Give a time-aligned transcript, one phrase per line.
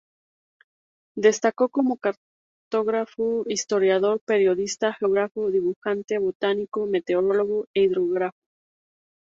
[1.15, 8.35] Destacó como cartógrafo, historiador, periodista, geógrafo, dibujante, botánico, meteorólogo e hidrógrafo.